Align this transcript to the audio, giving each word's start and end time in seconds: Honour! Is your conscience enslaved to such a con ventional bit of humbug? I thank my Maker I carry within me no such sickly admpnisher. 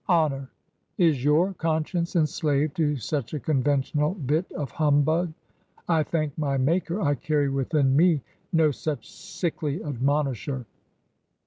Honour! 0.09 0.49
Is 0.97 1.23
your 1.23 1.53
conscience 1.53 2.15
enslaved 2.15 2.75
to 2.77 2.95
such 2.95 3.35
a 3.35 3.39
con 3.39 3.61
ventional 3.61 4.15
bit 4.25 4.51
of 4.53 4.71
humbug? 4.71 5.31
I 5.87 6.01
thank 6.01 6.35
my 6.39 6.57
Maker 6.57 6.99
I 6.99 7.13
carry 7.13 7.49
within 7.49 7.95
me 7.95 8.21
no 8.51 8.71
such 8.71 9.07
sickly 9.11 9.77
admpnisher. 9.77 10.65